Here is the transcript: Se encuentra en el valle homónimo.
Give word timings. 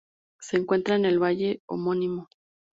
Se 0.39 0.57
encuentra 0.57 0.95
en 0.95 1.05
el 1.05 1.21
valle 1.21 1.61
homónimo. 1.67 2.27